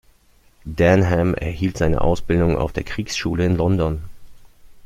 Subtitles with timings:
[0.65, 4.01] Denham erhielt seine Ausbildung auf der Kriegsschule in London.